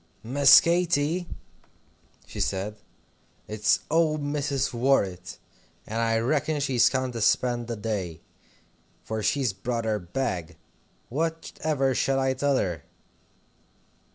"Miss 0.23 0.59
Katy," 0.61 1.27
she 2.25 2.39
said, 2.39 2.75
"it's 3.47 3.81
old 3.91 4.23
Mrs. 4.23 4.73
Worrett, 4.73 5.37
and 5.85 5.99
I 6.01 6.17
reckon's 6.17 6.63
she's 6.63 6.89
come 6.89 7.11
to 7.11 7.21
spend 7.21 7.67
the 7.67 7.75
day, 7.75 8.21
for 9.03 9.21
she's 9.21 9.53
brought 9.53 9.85
her 9.85 9.99
bag. 9.99 10.57
What 11.09 11.51
ever 11.63 11.93
shall 11.93 12.19
I 12.19 12.33
tell 12.33 12.57
her?" 12.57 12.81